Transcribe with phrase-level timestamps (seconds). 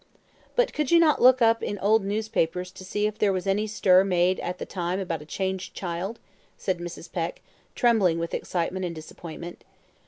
[0.55, 3.67] "But could you not look up in old newspapers to see if there was any
[3.67, 6.17] stir made at the time about a changed child?"
[6.57, 7.11] said Mrs.
[7.11, 7.43] Peck,
[7.75, 9.63] trembling with excitement and disappointment.